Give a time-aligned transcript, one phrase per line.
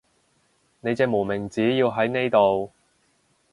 [0.79, 2.71] 你隻無名指要喺呢度